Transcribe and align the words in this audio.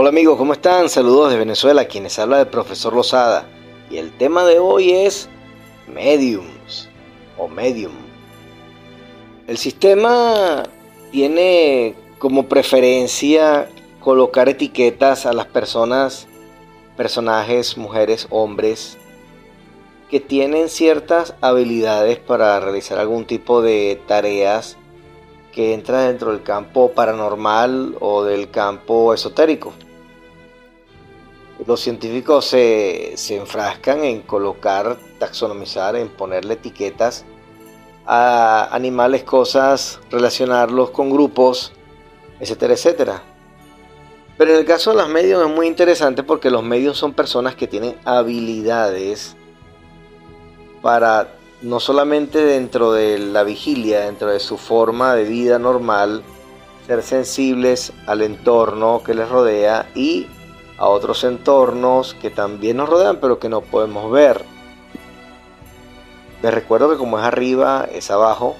Hola 0.00 0.10
amigos, 0.10 0.38
¿cómo 0.38 0.52
están? 0.52 0.88
Saludos 0.88 1.32
de 1.32 1.38
Venezuela, 1.38 1.86
quienes 1.86 2.20
habla 2.20 2.40
el 2.40 2.46
profesor 2.46 2.94
Lozada. 2.94 3.48
Y 3.90 3.96
el 3.96 4.16
tema 4.16 4.44
de 4.44 4.60
hoy 4.60 4.92
es 4.92 5.28
mediums 5.92 6.88
o 7.36 7.48
medium. 7.48 7.90
El 9.48 9.58
sistema 9.58 10.62
tiene 11.10 11.96
como 12.20 12.46
preferencia 12.46 13.68
colocar 13.98 14.48
etiquetas 14.48 15.26
a 15.26 15.32
las 15.32 15.46
personas, 15.46 16.28
personajes, 16.96 17.76
mujeres, 17.76 18.28
hombres, 18.30 18.98
que 20.08 20.20
tienen 20.20 20.68
ciertas 20.68 21.34
habilidades 21.40 22.20
para 22.20 22.60
realizar 22.60 23.00
algún 23.00 23.24
tipo 23.24 23.62
de 23.62 24.00
tareas 24.06 24.76
que 25.52 25.74
entra 25.74 26.02
dentro 26.02 26.30
del 26.30 26.44
campo 26.44 26.92
paranormal 26.92 27.96
o 27.98 28.22
del 28.22 28.48
campo 28.52 29.12
esotérico. 29.12 29.72
Los 31.68 31.80
científicos 31.80 32.46
se, 32.46 33.14
enfrascan 33.28 34.02
en 34.02 34.22
colocar, 34.22 34.96
taxonomizar, 35.18 35.96
en 35.96 36.08
ponerle 36.08 36.54
etiquetas 36.54 37.26
a 38.06 38.74
animales, 38.74 39.22
cosas, 39.22 40.00
relacionarlos 40.10 40.88
con 40.92 41.10
grupos, 41.10 41.72
etcétera, 42.40 42.72
etcétera. 42.72 43.22
Pero 44.38 44.52
en 44.52 44.60
el 44.60 44.64
caso 44.64 44.92
de 44.92 44.96
los 44.96 45.10
medios 45.10 45.46
es 45.46 45.54
muy 45.54 45.66
interesante 45.66 46.22
porque 46.22 46.48
los 46.48 46.62
medios 46.62 46.96
son 46.96 47.12
personas 47.12 47.54
que 47.54 47.66
tienen 47.66 47.96
habilidades 48.06 49.36
para 50.80 51.34
no 51.60 51.80
solamente 51.80 52.42
dentro 52.42 52.92
de 52.92 53.18
la 53.18 53.42
vigilia, 53.42 54.06
dentro 54.06 54.30
de 54.30 54.40
su 54.40 54.56
forma 54.56 55.14
de 55.14 55.24
vida 55.24 55.58
normal, 55.58 56.22
ser 56.86 57.02
sensibles 57.02 57.92
al 58.06 58.22
entorno 58.22 59.02
que 59.04 59.12
les 59.12 59.28
rodea 59.28 59.90
y 59.94 60.28
a 60.78 60.88
otros 60.88 61.24
entornos 61.24 62.14
que 62.14 62.30
también 62.30 62.76
nos 62.76 62.88
rodean 62.88 63.18
pero 63.20 63.38
que 63.38 63.48
no 63.48 63.60
podemos 63.60 64.10
ver. 64.10 64.44
Les 66.42 66.54
recuerdo 66.54 66.88
que 66.90 66.96
como 66.96 67.18
es 67.18 67.24
arriba, 67.24 67.86
es 67.92 68.10
abajo. 68.10 68.56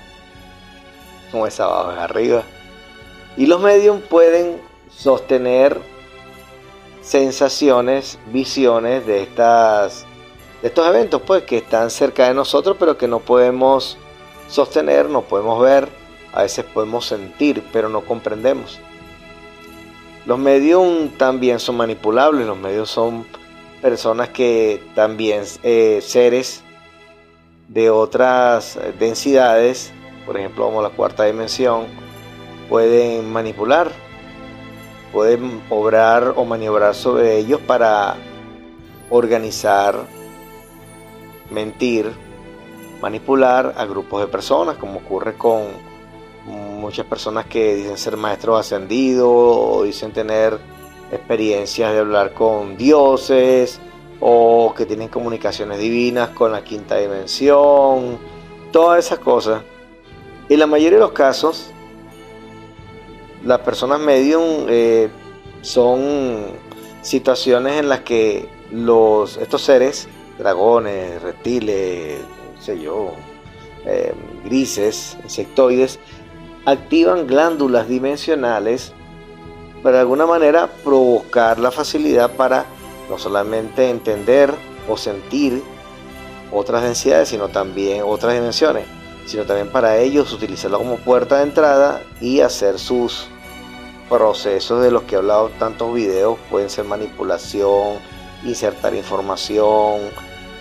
Como 1.30 1.46
es 1.46 1.58
abajo, 1.60 1.92
es 1.92 1.98
arriba. 1.98 2.42
Y 3.36 3.46
los 3.46 3.60
medios 3.60 4.00
pueden 4.02 4.60
sostener 4.90 5.80
sensaciones, 7.02 8.18
visiones 8.32 9.06
de 9.06 9.22
estas 9.22 10.04
de 10.60 10.68
estos 10.68 10.88
eventos, 10.88 11.22
pues 11.22 11.44
que 11.44 11.58
están 11.58 11.88
cerca 11.88 12.26
de 12.26 12.34
nosotros, 12.34 12.76
pero 12.80 12.98
que 12.98 13.06
no 13.06 13.20
podemos 13.20 13.96
sostener, 14.48 15.08
no 15.08 15.22
podemos 15.22 15.60
ver, 15.62 15.88
a 16.32 16.42
veces 16.42 16.64
podemos 16.64 17.06
sentir, 17.06 17.62
pero 17.72 17.88
no 17.88 18.00
comprendemos. 18.00 18.80
Los 20.28 20.38
medios 20.38 20.84
también 21.16 21.58
son 21.58 21.78
manipulables, 21.78 22.46
los 22.46 22.58
medios 22.58 22.90
son 22.90 23.24
personas 23.80 24.28
que 24.28 24.78
también 24.94 25.44
eh, 25.62 26.00
seres 26.02 26.62
de 27.66 27.88
otras 27.88 28.78
densidades, 28.98 29.90
por 30.26 30.36
ejemplo 30.36 30.66
como 30.66 30.82
la 30.82 30.90
cuarta 30.90 31.24
dimensión, 31.24 31.86
pueden 32.68 33.32
manipular, 33.32 33.90
pueden 35.14 35.62
obrar 35.70 36.34
o 36.36 36.44
maniobrar 36.44 36.94
sobre 36.94 37.38
ellos 37.38 37.62
para 37.62 38.16
organizar 39.08 39.94
mentir, 41.50 42.12
manipular 43.00 43.72
a 43.78 43.86
grupos 43.86 44.20
de 44.20 44.26
personas, 44.26 44.76
como 44.76 44.98
ocurre 44.98 45.32
con 45.38 45.87
muchas 46.88 47.04
personas 47.04 47.44
que 47.44 47.74
dicen 47.74 47.98
ser 47.98 48.16
maestros 48.16 48.60
ascendidos 48.60 49.28
o 49.30 49.82
dicen 49.82 50.10
tener 50.10 50.58
experiencias 51.12 51.92
de 51.92 51.98
hablar 51.98 52.32
con 52.32 52.78
dioses 52.78 53.78
o 54.20 54.72
que 54.74 54.86
tienen 54.86 55.08
comunicaciones 55.08 55.78
divinas 55.80 56.30
con 56.30 56.50
la 56.50 56.64
quinta 56.64 56.96
dimensión, 56.96 58.18
todas 58.72 59.04
esas 59.04 59.18
cosas. 59.18 59.60
En 60.48 60.58
la 60.58 60.66
mayoría 60.66 60.96
de 60.96 61.04
los 61.04 61.12
casos, 61.12 61.66
las 63.44 63.58
personas 63.58 64.00
medium 64.00 64.64
eh, 64.66 65.10
son 65.60 66.46
situaciones 67.02 67.80
en 67.80 67.90
las 67.90 68.00
que 68.00 68.48
los, 68.72 69.36
estos 69.36 69.60
seres 69.60 70.08
dragones, 70.38 71.20
reptiles, 71.20 72.16
sé 72.58 72.80
yo, 72.80 73.12
eh, 73.84 74.14
grises, 74.44 75.18
insectoides, 75.22 75.98
activan 76.64 77.26
glándulas 77.26 77.88
dimensionales 77.88 78.92
para 79.82 79.96
de 79.96 80.00
alguna 80.00 80.26
manera 80.26 80.68
provocar 80.84 81.58
la 81.58 81.70
facilidad 81.70 82.30
para 82.32 82.66
no 83.08 83.18
solamente 83.18 83.90
entender 83.90 84.52
o 84.88 84.96
sentir 84.96 85.62
otras 86.52 86.82
densidades, 86.82 87.28
sino 87.28 87.48
también 87.48 88.02
otras 88.04 88.34
dimensiones, 88.34 88.84
sino 89.26 89.44
también 89.44 89.70
para 89.70 89.98
ellos 89.98 90.32
utilizarla 90.32 90.78
como 90.78 90.96
puerta 90.96 91.38
de 91.38 91.44
entrada 91.44 92.02
y 92.20 92.40
hacer 92.40 92.78
sus 92.78 93.28
procesos 94.08 94.82
de 94.82 94.90
los 94.90 95.02
que 95.02 95.14
he 95.14 95.18
hablado 95.18 95.50
tantos 95.58 95.92
videos, 95.94 96.38
pueden 96.50 96.70
ser 96.70 96.84
manipulación, 96.84 97.98
insertar 98.44 98.94
información, 98.94 100.00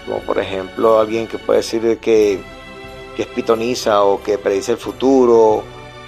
como 0.06 0.20
por 0.20 0.40
ejemplo 0.40 1.00
alguien 1.00 1.28
que 1.28 1.38
puede 1.38 1.60
decir 1.60 1.98
que, 2.00 2.40
que 3.16 3.22
es 3.22 3.28
pitoniza 3.28 4.04
o 4.04 4.22
que 4.22 4.38
predice 4.38 4.74
el 4.74 4.78
futuro 4.78 5.64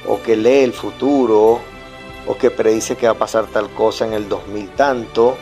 o 0.08 0.22
que 0.22 0.36
lee 0.36 0.64
el 0.64 0.74
futuro 0.74 1.60
o 2.28 2.38
que 2.38 2.52
predice 2.52 2.96
que 2.96 3.08
va 3.08 3.14
a 3.14 3.18
pasar 3.18 3.48
tal 3.48 3.70
cosa 3.70 4.06
en 4.06 4.14
el 4.14 4.30
2000 4.30 4.70
tanto 4.72 5.38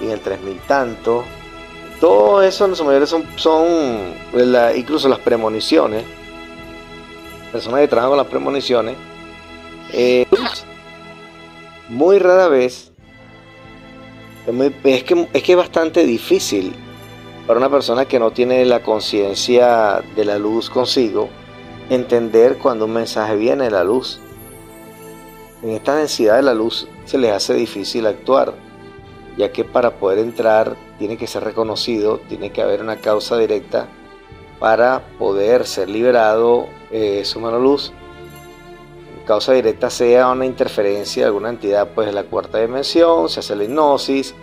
y 0.00 0.06
en 0.06 0.10
el 0.12 0.20
3000 0.20 0.58
tanto. 0.60 1.24
Todo 2.00 2.42
eso 2.42 2.64
en 2.66 2.74
su 2.74 2.84
mayoría 2.84 3.06
son, 3.06 3.24
son 3.36 4.14
incluso 4.74 5.08
las 5.08 5.20
premoniciones. 5.20 6.04
Personas 7.52 7.80
que 7.80 7.88
trabajan 7.88 8.10
con 8.10 8.18
las 8.18 8.26
premoniciones. 8.26 8.96
Eh, 9.92 10.26
muy 11.88 12.18
rara 12.18 12.48
vez. 12.48 12.92
Es, 14.84 15.04
que, 15.04 15.28
es 15.32 15.42
que 15.42 15.52
es 15.52 15.58
bastante 15.58 16.04
difícil 16.04 16.74
para 17.46 17.58
una 17.58 17.70
persona 17.70 18.06
que 18.06 18.18
no 18.18 18.32
tiene 18.32 18.64
la 18.64 18.82
conciencia 18.82 20.02
de 20.16 20.24
la 20.24 20.38
luz 20.38 20.68
consigo, 20.68 21.28
entender 21.90 22.58
cuando 22.58 22.84
un 22.86 22.92
mensaje 22.92 23.36
viene 23.36 23.64
de 23.64 23.70
la 23.70 23.84
luz. 23.84 24.20
En 25.62 25.70
esta 25.70 25.96
densidad 25.96 26.36
de 26.36 26.42
la 26.42 26.54
luz 26.54 26.88
se 27.04 27.18
les 27.18 27.32
hace 27.32 27.54
difícil 27.54 28.06
actuar, 28.06 28.54
ya 29.36 29.52
que 29.52 29.64
para 29.64 29.98
poder 29.98 30.18
entrar 30.18 30.76
tiene 30.98 31.16
que 31.16 31.26
ser 31.26 31.44
reconocido, 31.44 32.18
tiene 32.28 32.50
que 32.50 32.62
haber 32.62 32.80
una 32.80 32.96
causa 32.96 33.36
directa 33.38 33.88
para 34.58 35.02
poder 35.18 35.66
ser 35.66 35.88
liberado 35.88 36.66
eh, 36.90 37.24
su 37.24 37.40
mano 37.40 37.58
luz. 37.58 37.92
Causa 39.26 39.52
directa 39.52 39.88
sea 39.88 40.28
una 40.28 40.46
interferencia 40.46 41.22
de 41.22 41.26
alguna 41.28 41.50
entidad 41.50 41.90
pues 41.94 42.08
de 42.08 42.12
la 42.12 42.24
cuarta 42.24 42.58
dimensión, 42.58 43.28
se 43.28 43.40
hace 43.40 43.54
la 43.54 43.64
hipnosis, 43.64 44.34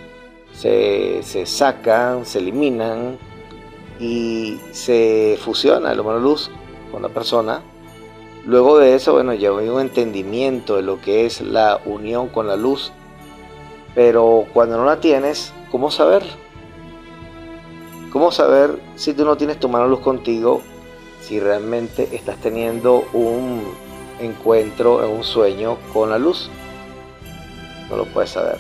se, 0.54 1.46
sacan, 1.46 2.26
se 2.26 2.40
eliminan 2.40 3.18
y 4.00 4.58
se 4.72 5.38
fusiona 5.42 5.92
el 5.92 6.00
humano 6.00 6.20
luz 6.20 6.50
con 6.92 7.02
la 7.02 7.10
persona. 7.10 7.62
Luego 8.46 8.80
de 8.80 8.96
eso, 8.96 9.14
bueno, 9.14 9.34
ya 9.34 9.50
hay 9.50 9.70
un 9.70 9.82
entendimiento 9.82 10.76
de 10.76 10.82
lo 10.82 11.02
que 11.02 11.26
es 11.26 11.42
la 11.42 11.82
unión 11.86 12.30
con 12.30 12.48
la 12.48 12.56
luz. 12.56 12.92
Pero 13.96 14.46
cuando 14.54 14.78
no 14.78 14.86
la 14.86 15.00
tienes, 15.00 15.54
¿cómo 15.72 15.92
saber? 15.92 16.24
¿Cómo 18.12 18.32
saber 18.32 18.80
si 18.96 19.14
tú 19.14 19.26
no 19.26 19.38
tienes 19.38 19.60
tu 19.60 19.70
mano 19.70 19.88
luz 19.88 20.00
contigo? 20.00 20.62
Si 21.22 21.40
realmente 21.40 22.10
estás 22.12 22.38
teniendo 22.38 23.06
un 23.14 23.64
encuentro 24.20 25.04
en 25.06 25.12
un 25.12 25.24
sueño 25.24 25.78
con 25.94 26.10
la 26.10 26.18
luz. 26.18 26.50
No 27.90 27.98
lo 27.98 28.06
puedes 28.06 28.32
saber. 28.32 28.58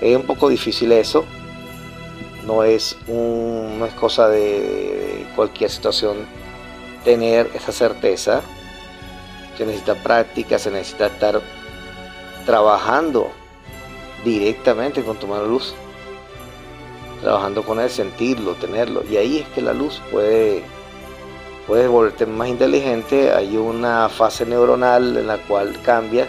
Es 0.00 0.16
un 0.16 0.22
poco 0.22 0.48
difícil 0.48 0.92
eso. 0.92 1.24
No 2.46 2.62
es, 2.62 2.96
un, 3.08 3.78
no 3.78 3.86
es 3.86 3.94
cosa 3.94 4.28
de 4.28 5.26
cualquier 5.34 5.68
situación 5.70 6.16
tener 7.06 7.50
esa 7.54 7.72
certeza. 7.72 8.42
Se 9.56 9.64
necesita 9.64 9.94
práctica, 9.94 10.58
se 10.58 10.70
necesita 10.70 11.06
estar 11.06 11.40
trabajando 12.44 13.30
directamente 14.22 15.02
con 15.02 15.16
tu 15.16 15.26
mano 15.26 15.46
luz. 15.46 15.74
Trabajando 17.22 17.62
con 17.62 17.80
él, 17.80 17.88
sentirlo, 17.88 18.56
tenerlo. 18.56 19.02
Y 19.08 19.16
ahí 19.16 19.38
es 19.38 19.48
que 19.54 19.62
la 19.62 19.72
luz 19.72 20.02
puede, 20.10 20.62
puede 21.66 21.88
volverte 21.88 22.26
más 22.26 22.48
inteligente. 22.48 23.32
Hay 23.32 23.56
una 23.56 24.10
fase 24.10 24.44
neuronal 24.44 25.16
en 25.16 25.26
la 25.28 25.38
cual 25.38 25.80
cambia 25.82 26.28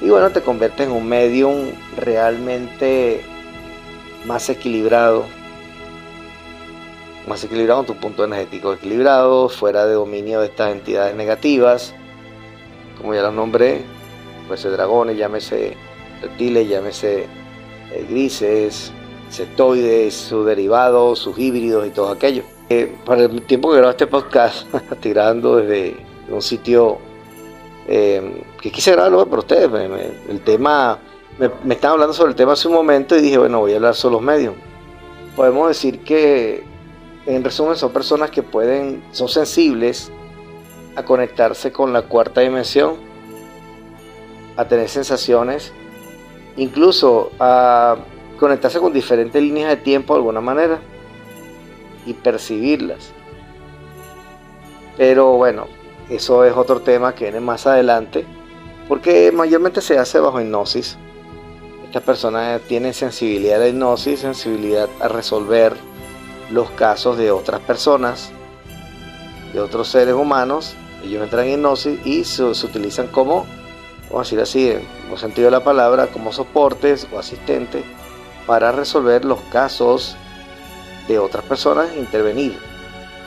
y 0.00 0.10
bueno, 0.10 0.30
te 0.30 0.42
conviertes 0.42 0.86
en 0.86 0.92
un 0.92 1.08
medium 1.08 1.70
realmente 1.96 3.22
más 4.26 4.48
equilibrado, 4.50 5.24
más 7.26 7.42
equilibrado 7.44 7.82
tu 7.84 7.96
punto 7.96 8.24
energético 8.24 8.72
equilibrado, 8.72 9.48
fuera 9.48 9.86
de 9.86 9.94
dominio 9.94 10.40
de 10.40 10.46
estas 10.46 10.72
entidades 10.72 11.14
negativas, 11.16 11.94
como 12.98 13.14
ya 13.14 13.22
los 13.22 13.34
nombré, 13.34 13.84
ser 14.54 14.72
dragones, 14.72 15.16
llámese 15.16 15.76
reptiles, 16.22 16.68
llámese 16.68 17.26
eh, 17.92 18.06
grises, 18.08 18.92
sectoides, 19.28 20.14
sus 20.14 20.46
derivados, 20.46 21.18
sus 21.18 21.38
híbridos 21.38 21.86
y 21.86 21.90
todo 21.90 22.10
aquello. 22.10 22.44
Eh, 22.68 22.96
para 23.04 23.24
el 23.24 23.42
tiempo 23.42 23.70
que 23.70 23.76
grabo 23.78 23.90
este 23.90 24.06
podcast, 24.06 24.72
estoy 24.92 25.12
grabando 25.12 25.56
desde 25.56 25.96
un 26.28 26.42
sitio 26.42 26.98
eh, 27.88 28.42
que 28.60 28.70
quise 28.70 28.92
grabarlo 28.92 29.26
para 29.26 29.40
ustedes. 29.40 29.70
el 30.28 30.40
tema, 30.40 30.98
me, 31.38 31.50
me 31.64 31.74
estaban 31.74 31.94
hablando 31.94 32.14
sobre 32.14 32.30
el 32.30 32.36
tema 32.36 32.52
hace 32.52 32.68
un 32.68 32.74
momento 32.74 33.16
y 33.16 33.20
dije, 33.20 33.38
bueno, 33.38 33.60
voy 33.60 33.72
a 33.72 33.76
hablar 33.76 33.94
sobre 33.94 34.14
los 34.14 34.22
medios. 34.22 34.54
Podemos 35.34 35.68
decir 35.68 36.00
que, 36.00 36.64
en 37.26 37.42
resumen, 37.42 37.76
son 37.76 37.92
personas 37.92 38.30
que 38.30 38.42
pueden, 38.42 39.02
son 39.10 39.28
sensibles 39.28 40.10
a 40.94 41.04
conectarse 41.04 41.72
con 41.72 41.92
la 41.92 42.02
cuarta 42.02 42.40
dimensión, 42.40 42.94
a 44.56 44.66
tener 44.66 44.88
sensaciones, 44.88 45.72
incluso 46.56 47.32
a 47.38 47.96
conectarse 48.38 48.78
con 48.78 48.92
diferentes 48.92 49.42
líneas 49.42 49.70
de 49.70 49.76
tiempo 49.76 50.14
de 50.14 50.18
alguna 50.18 50.40
manera 50.40 50.80
y 52.06 52.14
percibirlas. 52.14 53.12
Pero 54.96 55.32
bueno, 55.32 55.66
eso 56.08 56.44
es 56.44 56.56
otro 56.56 56.80
tema 56.80 57.14
que 57.14 57.24
viene 57.24 57.40
más 57.40 57.66
adelante, 57.66 58.24
porque 58.88 59.32
mayormente 59.32 59.80
se 59.80 59.98
hace 59.98 60.20
bajo 60.20 60.40
hipnosis. 60.40 60.96
Estas 61.84 62.02
personas 62.02 62.60
tienen 62.62 62.94
sensibilidad 62.94 63.56
a 63.56 63.64
la 63.64 63.68
hipnosis, 63.68 64.20
sensibilidad 64.20 64.88
a 65.00 65.08
resolver 65.08 65.74
los 66.50 66.70
casos 66.70 67.16
de 67.16 67.30
otras 67.30 67.60
personas, 67.60 68.30
de 69.52 69.60
otros 69.60 69.88
seres 69.88 70.14
humanos. 70.14 70.74
Ellos 71.04 71.22
entran 71.22 71.46
en 71.46 71.54
hipnosis 71.54 72.04
y 72.04 72.24
se, 72.24 72.44
utilizan 72.44 73.08
como, 73.08 73.46
vamos 74.10 74.14
a 74.14 74.18
decir 74.20 74.40
así, 74.40 74.70
en 74.70 74.86
el 75.10 75.18
sentido 75.18 75.46
de 75.46 75.52
la 75.52 75.64
palabra, 75.64 76.08
como 76.08 76.32
soportes 76.32 77.06
o 77.12 77.18
asistentes 77.18 77.84
para 78.46 78.72
resolver 78.72 79.24
los 79.24 79.40
casos 79.52 80.16
de 81.08 81.18
otras 81.18 81.44
personas, 81.44 81.94
intervenir 81.96 82.58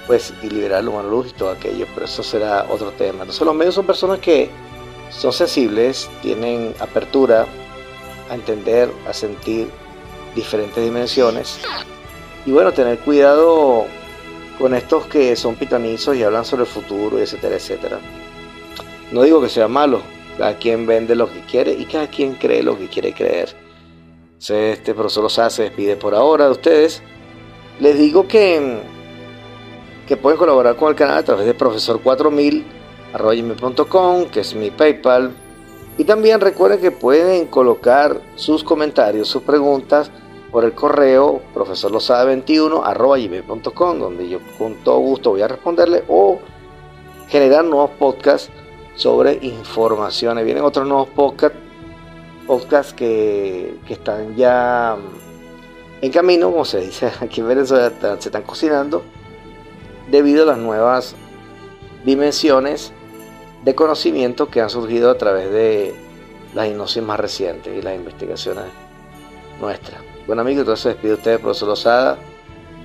pues 0.08 0.34
y 0.42 0.50
liberar 0.50 0.84
la 0.84 0.90
humano 0.90 1.08
luz 1.08 1.28
y 1.30 1.34
todo 1.34 1.52
aquello, 1.52 1.86
pero 1.94 2.08
eso 2.08 2.24
será 2.24 2.66
otro 2.70 2.92
tema. 2.92 3.22
Entonces 3.22 3.42
los 3.46 3.54
medios 3.54 3.76
son 3.76 3.86
personas 3.86 4.18
que 4.20 4.50
son 5.12 5.32
sensibles, 5.32 6.10
tienen 6.24 6.74
apertura 6.80 7.46
a 8.30 8.34
entender, 8.34 8.92
a 9.08 9.14
sentir 9.14 9.70
diferentes 10.34 10.84
dimensiones 10.84 11.60
y 12.46 12.52
bueno, 12.52 12.72
tener 12.72 13.00
cuidado 13.00 13.86
con 14.58 14.74
estos 14.74 15.06
que 15.08 15.36
son 15.36 15.56
pitanizos 15.56 16.16
y 16.16 16.24
hablan 16.24 16.46
sobre 16.46 16.64
el 16.64 16.70
futuro, 16.70 17.20
etcétera, 17.20 17.56
etcétera. 17.56 18.00
No 19.12 19.24
digo 19.24 19.42
que 19.42 19.50
sea 19.50 19.68
malo, 19.68 20.02
cada 20.38 20.58
quien 20.58 20.86
vende 20.86 21.16
lo 21.16 21.32
que 21.32 21.42
quiere 21.42 21.74
y 21.74 21.86
cada 21.86 22.08
quien 22.08 22.36
cree 22.36 22.64
lo 22.64 22.78
que 22.78 22.88
quiere 22.88 23.14
creer. 23.14 23.56
Este 24.40 24.94
profesor 24.94 25.24
Lozada 25.24 25.50
se 25.50 25.64
despide 25.64 25.96
por 25.96 26.16
ahora 26.16 26.46
de 26.46 26.52
ustedes. 26.52 27.02
Les 27.80 27.98
digo 27.98 28.28
que 28.28 28.82
que 30.10 30.18
pueden 30.18 30.38
colaborar 30.40 30.76
con 30.76 30.90
el 30.90 30.96
canal 30.96 31.20
a 31.20 31.24
través 31.24 31.46
de 31.46 31.56
profesor4000.com, 31.56 34.26
que 34.26 34.40
es 34.40 34.56
mi 34.56 34.72
PayPal. 34.72 35.32
Y 36.00 36.04
también 36.04 36.42
recuerden 36.42 36.82
que 36.82 36.90
pueden 36.90 37.46
colocar 37.46 38.20
sus 38.36 38.64
comentarios, 38.64 39.28
sus 39.28 39.44
preguntas 39.44 40.10
por 40.52 40.66
el 40.66 40.74
correo 40.74 41.42
profesorlosada21.com, 41.54 44.00
donde 44.00 44.28
yo 44.30 44.40
con 44.58 44.74
todo 44.76 45.00
gusto 45.00 45.32
voy 45.32 45.42
a 45.42 45.48
responderle 45.48 46.04
o 46.08 46.40
generar 47.28 47.66
nuevos 47.66 47.90
podcasts 47.92 48.50
sobre 48.96 49.38
informaciones. 49.42 50.46
Vienen 50.46 50.64
otros 50.64 50.88
nuevos 50.88 51.10
podcasts, 51.10 51.58
podcasts 52.48 52.94
que, 52.94 53.78
que 53.86 53.94
están 53.94 54.36
ya 54.36 54.98
en 56.02 56.12
camino, 56.12 56.52
como 56.52 56.66
se 56.66 56.82
dice 56.82 57.12
aquí 57.22 57.42
en 57.42 57.48
Venezuela, 57.48 57.92
se 58.20 58.30
están 58.30 58.44
cocinando 58.44 59.04
debido 60.10 60.44
a 60.44 60.48
las 60.48 60.58
nuevas 60.58 61.16
dimensiones 62.06 62.92
de 63.64 63.76
conocimiento 63.76 64.50
que 64.50 64.62
han 64.62 64.70
surgido 64.70 65.12
a 65.12 65.18
través 65.18 65.52
de 65.52 65.94
las 66.56 66.68
hipnosis 66.68 67.04
más 67.04 67.20
recientes 67.20 67.78
y 67.78 67.82
las 67.82 67.96
investigaciones 67.96 68.66
nuestras. 69.60 70.09
Bueno 70.30 70.44
amigos, 70.44 70.60
entonces 70.60 70.94
despido 70.94 71.16
usted, 71.16 71.40
profesor 71.40 71.70
Lozada. 71.70 72.20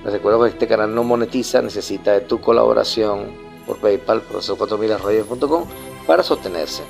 Les 0.03 0.13
recuerdo 0.13 0.41
que 0.41 0.49
este 0.49 0.67
canal 0.67 0.95
no 0.95 1.03
monetiza, 1.03 1.61
necesita 1.61 2.13
de 2.13 2.21
tu 2.21 2.41
colaboración 2.41 3.27
por 3.67 3.77
PayPal, 3.77 4.23
profesor4000.com, 4.27 5.65
para 6.07 6.23
sostenerse 6.23 6.81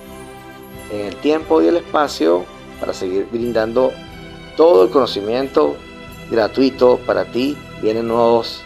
en 0.93 1.07
el 1.07 1.17
tiempo 1.17 1.61
y 1.61 1.67
el 1.67 1.75
espacio 1.75 2.45
para 2.79 2.93
seguir 2.93 3.27
brindando 3.29 3.91
todo 4.55 4.85
el 4.85 4.91
conocimiento 4.91 5.75
gratuito 6.31 7.01
para 7.05 7.25
ti. 7.25 7.57
Vienen 7.81 8.07
nuevos 8.07 8.63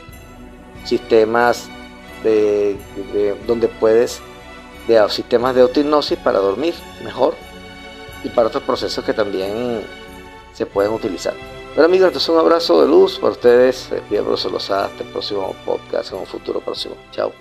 sistemas 0.85 1.69
de, 2.23 2.77
donde 3.47 3.67
puedes 3.67 4.21
de 4.87 5.03
sistemas 5.09 5.55
de 5.55 5.61
autohipnosis 5.61 6.19
para 6.19 6.37
dormir 6.37 6.75
mejor 7.03 7.33
y 8.23 8.29
para 8.29 8.49
otros 8.49 8.61
procesos 8.61 9.03
que 9.03 9.13
también 9.13 9.81
se 10.53 10.67
pueden 10.67 10.93
utilizar. 10.93 11.33
Bueno 11.79 11.91
amigos, 11.93 12.07
entonces 12.07 12.27
un 12.27 12.39
abrazo 12.39 12.81
de 12.81 12.89
luz 12.89 13.19
para 13.19 13.31
ustedes. 13.31 13.89
Les 13.89 14.01
pido 14.01 14.25
profesor 14.25 14.53
hasta 14.53 15.01
el 15.01 15.09
próximo 15.11 15.55
podcast 15.65 16.11
en 16.11 16.17
un 16.17 16.25
futuro 16.25 16.59
próximo. 16.59 16.95
Chao. 17.11 17.31